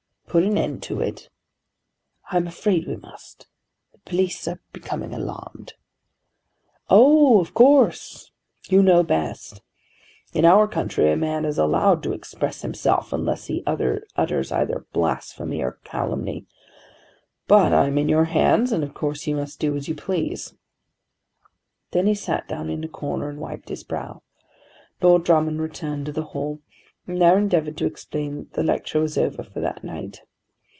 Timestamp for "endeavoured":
27.35-27.75